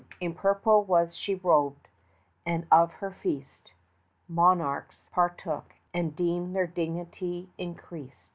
[0.19, 1.87] In purple was she robed,
[2.43, 3.73] and of her feast
[4.27, 8.25] Monarchs partook, and deemed their dignity increased.